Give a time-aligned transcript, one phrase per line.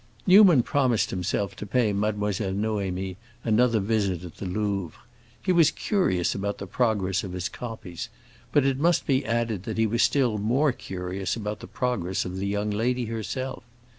[0.25, 4.99] Newman promised himself to pay Mademoiselle Noémie another visit at the Louvre.
[5.43, 8.09] He was curious about the progress of his copies,
[8.51, 12.37] but it must be added that he was still more curious about the progress of
[12.37, 13.63] the young lady herself.